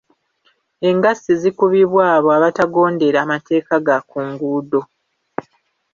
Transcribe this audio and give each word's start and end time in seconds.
Engassi 0.89 1.31
zikubibwa 1.41 2.03
abao 2.15 2.35
abatagondera 2.37 3.19
mateeka 3.31 3.75
ga 3.85 3.97
ku 4.09 4.17
nguudo. 4.29 4.81